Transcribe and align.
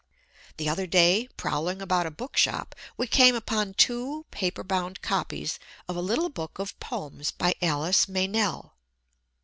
The 0.57 0.67
other 0.67 0.87
day, 0.87 1.29
prowling 1.37 1.79
about 1.79 2.07
a 2.07 2.09
bookshop, 2.09 2.73
we 2.97 3.05
came 3.05 3.35
upon 3.35 3.75
two 3.75 4.25
paper 4.31 4.63
bound 4.63 5.03
copies 5.03 5.59
of 5.87 5.95
a 5.95 6.01
little 6.01 6.29
book 6.29 6.57
of 6.57 6.79
poems 6.79 7.29
by 7.29 7.53
Alice 7.61 8.07
Meynell. 8.09 8.71